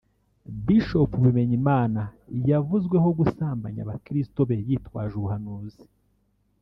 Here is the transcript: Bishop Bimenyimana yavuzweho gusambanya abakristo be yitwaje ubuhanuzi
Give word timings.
Bishop 0.65 1.11
Bimenyimana 1.23 2.01
yavuzweho 2.49 3.07
gusambanya 3.19 3.79
abakristo 3.85 4.39
be 4.49 4.57
yitwaje 4.67 5.13
ubuhanuzi 5.17 5.85